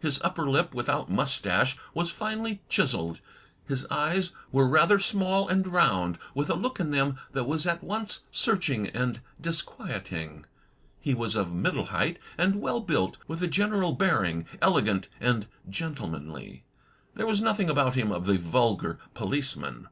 [0.00, 3.20] His upper lip, without moustache, was finely chiselled.
[3.68, 7.84] His eyes were rather small and round, with a look in them that was at
[7.84, 10.46] once search ing and disquieting.
[11.00, 16.64] He was of middle height and well built, with a general bearing elegant and gentlemanly.
[17.14, 19.88] There was nothing about him of the vulgar policeman.